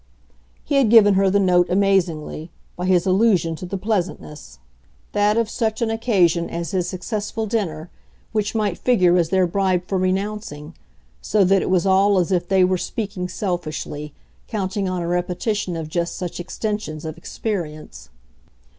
[0.63, 4.57] He had given her the note amazingly, by his allusion to the pleasantness
[5.11, 7.91] that of such an occasion as his successful dinner
[8.31, 10.73] which might figure as their bribe for renouncing;
[11.21, 14.11] so that it was all as if they were speaking selfishly,
[14.47, 18.09] counting on a repetition of just such extensions of experience.